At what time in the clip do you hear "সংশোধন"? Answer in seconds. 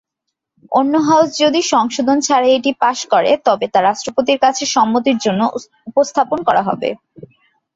1.73-2.17